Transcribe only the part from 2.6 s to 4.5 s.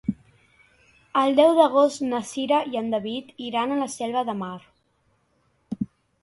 i en David iran a la Selva de